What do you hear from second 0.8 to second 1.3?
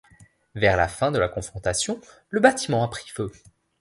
fin de la